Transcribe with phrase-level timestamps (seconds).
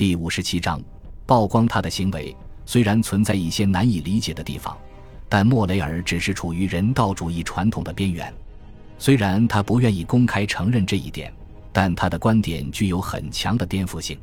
[0.00, 0.82] 第五十七章
[1.26, 4.74] 曝光他的行为，虽然存在一些难以理解的地方，
[5.28, 8.32] 但莫雷尔只是处于人道主义传统的边缘。
[8.98, 11.30] 虽然他不愿意公开承认这一点，
[11.70, 14.18] 但他的观点具有很强的颠覆性。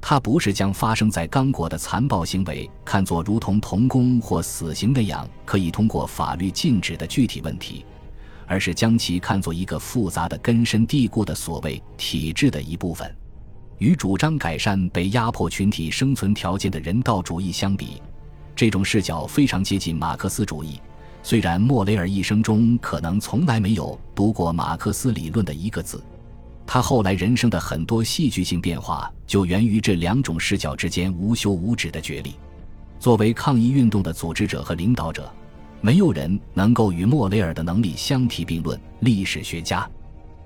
[0.00, 7.84] 他不是将发生在刚果的残暴行为看作如同童工或死刑那样可以通过法律禁止的具体问题，
[8.46, 13.12] 而是将其看作一个复杂的、根深蒂固的所谓体制的一部分。
[13.78, 18.02] 与主张改善被压迫群体生存条件的人道主义相比，
[18.54, 20.80] 这种视角非常接近马克思主义。
[21.22, 26.02] 虽然莫雷尔一生中可能从来没有读过马克思理论的一个字。
[26.66, 32.34] 他后来人生的很多戏剧性变化，就源于这两种视角之间无休无止的角力。
[33.00, 35.32] 作为抗议运动的组织者和领导者，
[35.80, 38.78] 没有人能够与莫雷尔的能力相提并论。
[39.00, 39.88] 历史学家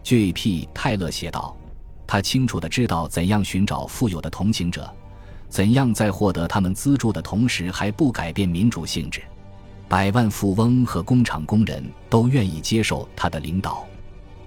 [0.02, 0.68] J.P.
[0.74, 1.56] 泰勒写道
[2.06, 4.88] ：“他清楚地知道怎样寻找富有的同情者，
[5.48, 9.22] 怎样在获得他们资助的同时还不改变民主性质。
[9.88, 13.86] 百万富翁和工厂工人都愿意接受他的领导。”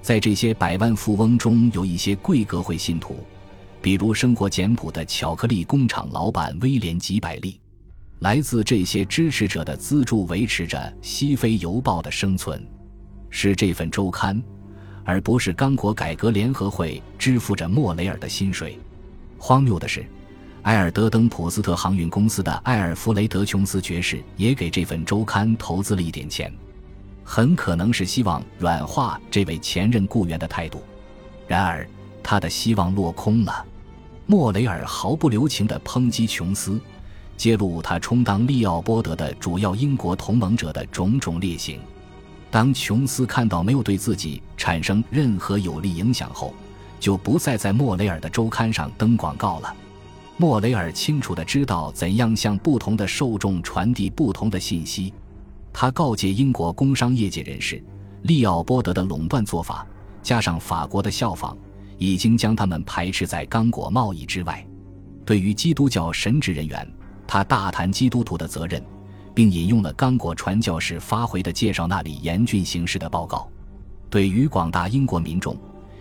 [0.01, 3.25] 在这些百万富翁中，有一些贵格会信徒，
[3.81, 7.59] 比如生活简朴的巧克力工厂老板威廉·吉百利。
[8.19, 12.63] 来自这些支持者的资助维持着《西非邮报》的生存，
[13.31, 14.41] 是这份周刊，
[15.05, 18.77] 而不是刚果改革联合会支付着莫雷尔的薪水。
[19.37, 20.05] 荒谬的是，
[20.63, 26.51] 埃尔德登普斯特航运公司的埃尔弗雷德·琼斯爵士也给这份周刊投资了一点钱。
[27.23, 30.83] 很可能是希望软化这位前任雇员的态度，
[31.47, 31.87] 然而
[32.21, 33.65] 他的希望落空了。
[34.25, 36.79] 莫雷尔毫不留情地抨击琼斯，
[37.37, 41.79] 揭露他充当利奥波德的主要英国同盟者的种种劣行。
[42.55, 46.53] 当琼斯看到没有对自己产生任何有利影响后，
[47.01, 49.75] 就不再在莫雷尔的周刊上登广告了。
[50.37, 55.13] 莫雷尔清楚地知道怎样向不同的受众传递不同的信息。
[55.73, 57.83] 他告诫英国工商业界人士，
[58.21, 59.85] 利奥波德的垄断做法，
[60.23, 61.57] 加上法国的效仿，
[61.97, 64.65] 已经将他们排斥在刚果贸易之外。
[65.25, 66.89] 对于基督教神职人员，
[67.27, 68.81] 他大谈基督徒的责任，
[69.35, 73.47] 并引用了刚果传教士发回的介绍那里严峻形势的报告。
[74.09, 75.55] 对于广大英国民众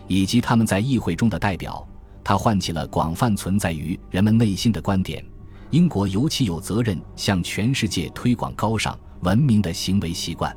[0.07, 1.87] 以及他们在议会中的代表，
[2.23, 5.23] 他唤起了广泛存在于人们内心的观点：
[5.71, 8.99] 英国尤其有责任向全世界推广高尚。
[9.23, 10.55] 文明的行为习惯。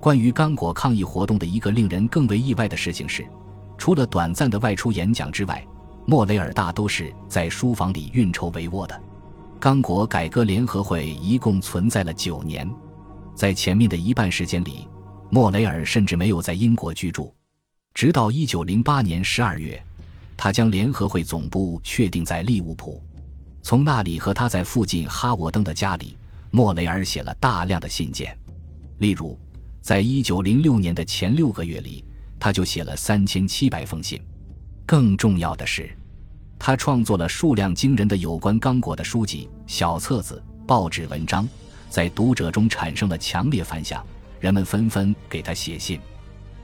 [0.00, 3.26] 关于刚果抗议活动的一个令人更为意外的事情是，
[3.76, 5.66] 除了短暂的外出演讲之外，
[6.06, 9.02] 莫雷尔大都是在书房里运筹帷幄的。
[9.58, 12.68] 刚果改革联合会一共存在了九年，
[13.34, 14.86] 在前面的一半时间里，
[15.30, 17.34] 莫雷尔甚至没有在英国居住。
[17.94, 19.82] 直到一九零八年十二月，
[20.36, 23.02] 他将联合会总部确定在利物浦，
[23.62, 26.16] 从那里和他在附近哈沃登的家里。
[26.52, 28.34] 莫雷尔写了大量的信件，
[28.98, 29.38] 例如，
[29.82, 32.04] 在一九零六年的前六个月里，
[32.38, 34.20] 他就写了三千七百封信。
[34.86, 35.90] 更重要的是，
[36.58, 41.48] 他创作了数量惊人的有关刚果的书籍、小册子、报纸文章，
[41.88, 44.04] 在读者中产生了强烈反响，
[44.40, 46.00] 人们纷纷给他写信。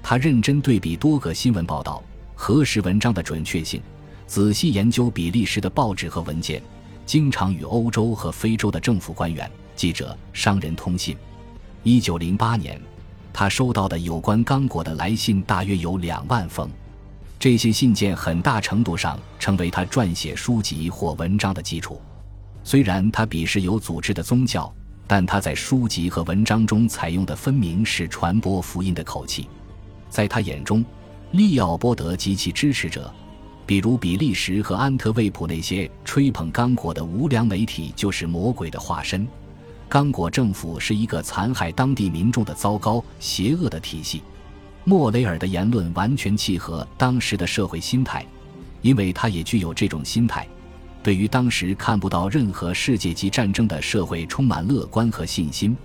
[0.03, 2.03] 他认真对比多个新闻报道，
[2.35, 3.81] 核实文章的准确性，
[4.27, 6.61] 仔细研究比利时的报纸和文件，
[7.07, 9.49] 经常与欧洲和非洲的政府官员。
[9.77, 11.17] 记者、商人通信。
[11.83, 12.81] 一九零八年，
[13.33, 16.69] 他收到的有关刚果的来信大约有两万封。
[17.43, 22.01] 这些信件很大程度上成为他撰写书籍或文章的基础。
[22.63, 24.73] 虽然他鄙视有组织的宗教，
[25.09, 29.49] 但他在书籍和文章中采用的分明是传播福音的口气。
[30.09, 30.85] 在他眼中，
[31.33, 33.13] 利奥波德及其支持者，
[33.67, 39.27] 比如比利时和安特卫普那些吹捧刚果的无良媒体，就是魔鬼的化身。
[39.89, 44.23] 刚果政府是一个残害当地民众的糟糕、邪恶的体系。
[44.85, 48.27] 莫雷尔的言论完全契合当时的社会心态，
[48.81, 50.47] 因为他也具有这种心态：
[51.03, 55.77] 对于当时看不到任何世界级战争的社会充满乐观和信心，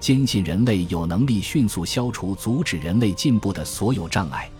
[0.00, 4.50] 坚信人类有能力迅速消除阻止人类进步的所有障碍。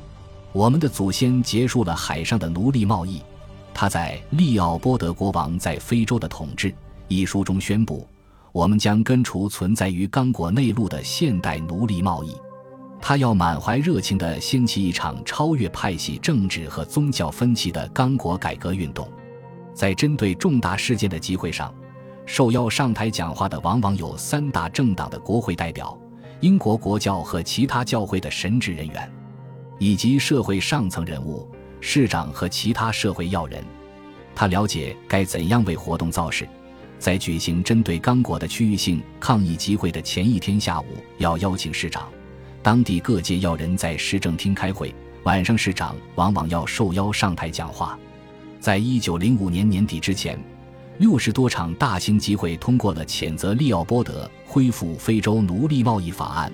[0.52, 3.20] 我们的祖先结束了海上的奴隶贸易。
[3.72, 6.68] 他在《利奥波德国王在非洲的统治》
[7.08, 8.06] 一书中宣布。
[8.52, 12.34] 我们将根除存在于刚果内陆的现代奴隶贸易。
[13.00, 19.10] 他要满怀热情地掀起一场超越派系政治和宗教分歧的刚果改革运动。
[19.72, 21.74] 在针对重大事件的集会上，
[22.26, 25.98] 受邀上台讲话的往往有三大政党的国会代表、
[26.40, 29.10] 英国国教和其他教会的神职人员，
[29.78, 31.48] 以及社会上层人物、
[31.80, 33.64] 市长和其他社会要人。
[34.34, 36.46] 他了解该怎样为活动造势。
[36.98, 40.84] 在举行针对刚果的区域性抗议集会的前一天下午，
[41.16, 42.06] 要邀请市长。
[42.62, 47.98] 当地各界要人在市政厅开会，晚上市长往往要受邀上台讲话。
[48.58, 50.38] 在一九零五年年底之前，
[50.98, 56.52] 六十多场大型集会通过了谴责利奥波德恢复非洲奴隶贸易法案，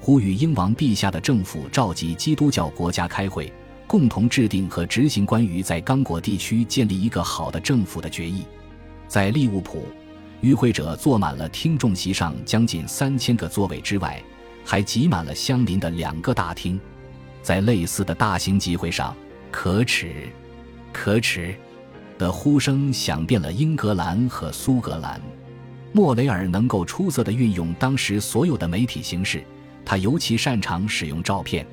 [0.00, 3.52] 呼吁英王陛下的政府召集基督教国家开会，
[3.86, 8.42] 共同制定和执行关于在刚果地区建立一个好的政府的决议。
[9.06, 9.86] 在利物浦，
[10.40, 14.22] 与会者坐满了听众席上将近三千个座位之外。
[14.66, 16.78] 还挤满了相邻的两个大厅，
[17.40, 19.16] 在类似的大型集会上
[19.52, 20.28] ，“可耻，
[20.92, 21.54] 可耻”
[22.18, 25.20] 的呼声响遍了英格兰和苏格兰。
[25.92, 29.44] 莫雷尔能够出色地运用当时所有的媒体形式，
[29.84, 31.64] 他尤其擅长使用照片。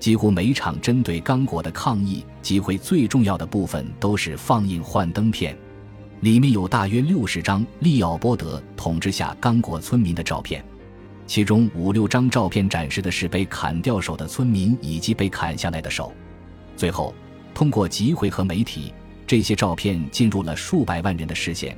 [0.00, 5.56] 几乎每场针对刚果的抗议集会，最重要的部分都是放映幻灯片，
[6.20, 10.62] 里面有大约六十张利奥波德统治下刚果村民的照片。
[11.26, 16.12] 其中五六张照片展示的是被砍掉手的村民以及被砍下来的手。
[16.76, 17.14] 最后，
[17.54, 18.92] 通过集会和媒体，
[19.26, 21.76] 这些照片进入了数百万人的视线，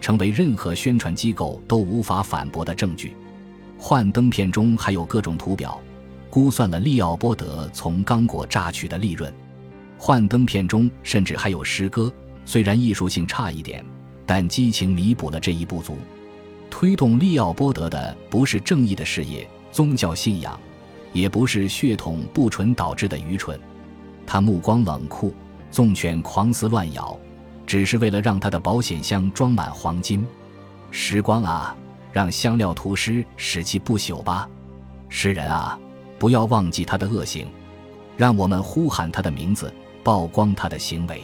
[0.00, 3.14] 成为任何宣传机构都无法反驳的证据。
[3.78, 5.80] 幻灯片中还有各种图表，
[6.28, 9.32] 估算了利奥波德从刚果榨取的利润。
[9.96, 12.12] 幻灯片中甚至还有诗歌，
[12.44, 13.84] 虽然艺术性差一点，
[14.26, 15.96] 但激情弥补了这一不足。
[16.70, 20.58] 推动利奥波德的不是正义的事业、宗教信仰，
[21.12, 23.58] 也不是血统不纯导致的愚蠢。
[24.26, 25.34] 他目光冷酷，
[25.70, 27.18] 纵犬狂撕乱咬，
[27.66, 30.26] 只是为了让他的保险箱装满黄金。
[30.90, 31.76] 时光啊，
[32.12, 34.48] 让香料涂师使其不朽吧。
[35.08, 35.78] 诗人啊，
[36.18, 37.46] 不要忘记他的恶行，
[38.16, 39.72] 让我们呼喊他的名字，
[40.04, 41.22] 曝光他的行为。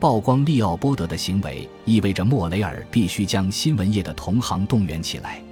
[0.00, 5.42] 曝光利奥波德的行为，意味着莫雷尔必须将新闻业的同行动员起来。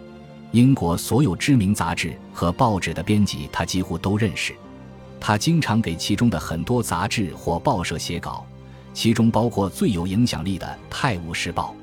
[0.52, 4.54] 英国所有知名杂志和报纸的编辑，他几乎都认识。
[5.19, 8.46] 他经常给其中的很多杂志或报社写稿，
[8.94, 11.75] 其中包括最有影响力的《泰晤士报》。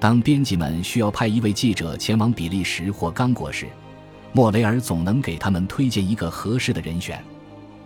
[0.00, 3.66] 当编辑们需要派一位记者前往比利时或刚果时，
[4.32, 7.22] 莫雷尔总能给他们推荐一个合适的人选。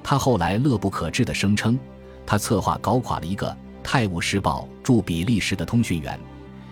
[0.04, 1.76] 他后来乐不可支地声称，
[2.24, 3.48] 他策划搞垮了一个。
[3.82, 6.18] 《泰晤士报》驻比利时的通讯员，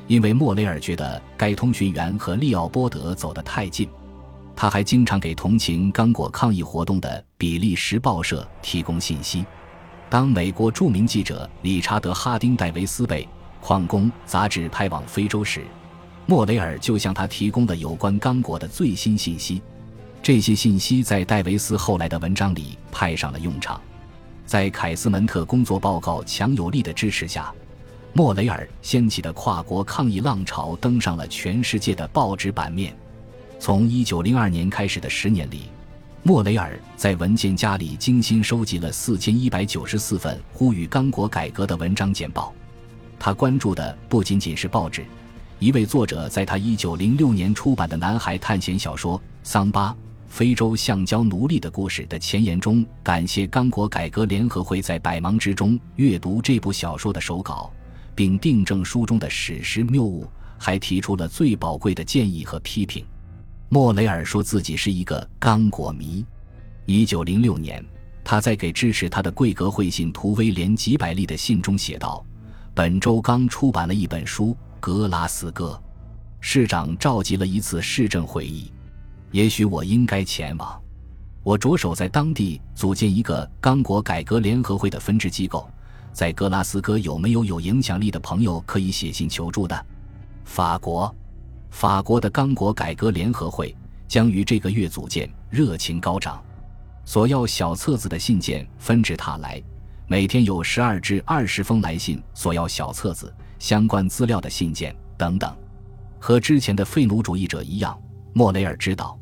[0.06, 3.88] 因为莫雷尔觉得该通讯员和利奥波德走得太近。
[4.56, 9.44] 他还经常给同情刚果抗议活动的比利时报社提供信息。
[10.10, 13.24] 当美国著名记者理查德·哈丁·戴维斯被
[13.60, 15.64] 《矿工》杂志派往非洲时，
[16.26, 19.62] 莫雷尔就向他提供了有关刚果的最新信息。
[20.22, 23.80] 这些信息在戴维斯后来的文章里派上了用场。
[24.50, 27.54] 在凯斯门特工作报告强有力的支持下，
[28.12, 32.92] 莫雷尔掀起的跨国抗议浪潮登上了全世界的报纸版面。
[33.60, 35.68] 从1902年开始的十年里，
[36.24, 42.52] 莫雷尔在文件夹里精心收集了4194份呼吁刚果改革的文章简报。
[43.20, 45.04] 他关注的不仅仅是报纸。
[45.60, 49.90] 一位作者在他1906年出版的男孩探险小说《桑巴》。
[50.30, 57.70] 非洲橡胶奴隶的故事的前言中，感谢刚果改革联合会在百忙之中阅读这部小说的手稿，
[58.14, 60.24] 并订正书中的史实谬误，
[60.56, 63.04] 还提出了最宝贵的建议和批评。
[63.68, 66.24] 莫雷尔说自己是一个刚果迷。
[66.86, 67.84] 一九零六年，
[68.24, 72.24] 他在给支持他的贵格会信徒威廉几百利的信中写道
[72.72, 74.46] ：“本周刚出版了一本书
[74.78, 75.72] 《格拉斯哥》，
[76.40, 78.72] 市长召集了一次市政会议。”
[79.30, 80.80] 也许我应该前往。
[81.42, 85.68] 我着手在当地组建一个刚果改革联合会的分支机构。
[86.12, 89.86] 在格拉斯哥有没有有影响力的朋友可以写信求助的？
[90.44, 91.14] 法国，
[91.70, 93.74] 法国的刚果改革联合会
[94.08, 96.42] 将于这个月组建，热情高涨。
[97.04, 99.62] 索要小册子的信件纷至沓来，
[100.08, 105.56] 每天有十二至二十封来信索要小册子、相关资料的信件等等。
[106.18, 107.96] 和之前的废奴主义者一样，
[108.32, 109.16] 莫雷尔知道。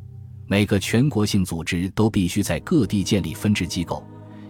[0.51, 4.03] 每个全国性组织都必须在各地建立分支机构，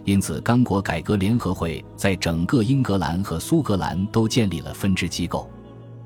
[0.05, 5.51] 因此刚果改革联合会在整个英格兰和苏格兰都建立了分支机构。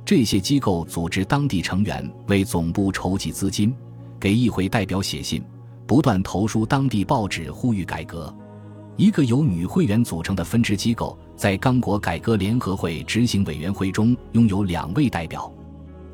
[0.03, 3.71] 这些机构组织当地成员为总部筹集资金，
[4.19, 5.43] 给议会代表写信，
[5.85, 8.35] 不断投书当地报纸呼吁改革。
[8.97, 15.53] 一个由女会员组成的分支机构在刚果改革联合会执行委员会中拥有两位代表。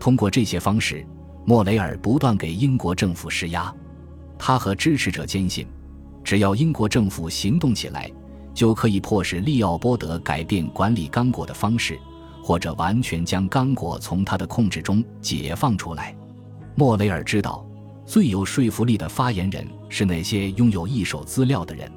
[0.02, 1.08] 通过这些方式。
[1.50, 3.74] 莫雷尔不断给英国政府施压，
[4.38, 5.66] 他和支持者坚信，
[6.24, 8.08] 只要英国政府行动起来，
[8.54, 11.98] 就可以迫使利奥波德改变管理刚果的方式，
[12.44, 16.16] 或者完全将刚果从他的控制中解放出来。
[16.76, 17.66] 莫雷尔知道，
[18.06, 21.92] 最有说服力的发言人是那些拥有一手资料的人。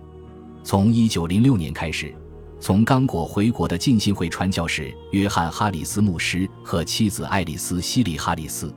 [0.64, 2.14] 从1906年开始，
[2.58, 8.74] 从刚果回国的浸信会传教士约翰·哈里斯牧师和妻子爱丽丝·西里·哈里斯，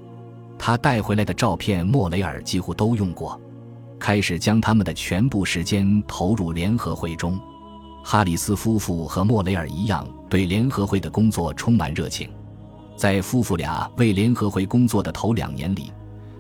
[0.66, 3.40] 他带回来的照片，莫雷尔几乎都用过。
[4.00, 7.40] 开始将他们的全部时间投入联合会中。
[8.04, 12.28] 哈里斯夫妇和莫雷尔一样，对联合会的工作充满热情。
[12.96, 15.92] 在夫妇俩为联合会工作的头两年里，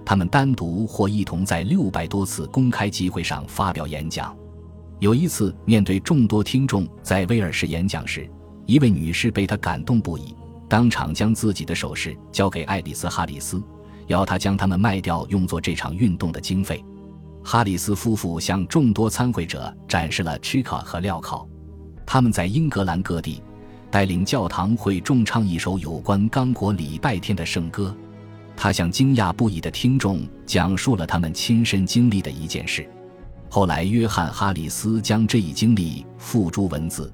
[0.03, 4.35] 他们单独或一同在六百多次公开集会上发表演讲。
[4.97, 8.27] 有一次，面对众多听众在威尔士演讲时，
[8.65, 10.35] 一位女士被他感动不已，
[10.67, 13.61] 当场将自己的首饰交给爱丽丝·哈里斯，
[14.07, 16.83] 要他将他们卖掉，用作这场运动的经费。
[17.43, 21.47] 哈里斯夫妇向众多参会者展示了 Chica 和镣铐。
[22.05, 23.41] 他们在英格兰各地
[23.91, 27.95] 带领教堂会众唱一首有关刚果礼拜天的圣歌。
[28.55, 32.87] 他向惊讶不已的听众讲述了他们亲身经历的一件事。
[33.49, 37.11] 后来，约翰·哈里斯将这一经历付诸文字。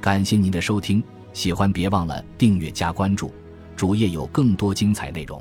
[0.00, 3.32] 感谢您的收听，喜欢别忘了订阅加关注，
[3.78, 5.40] 主页有更多精彩内容。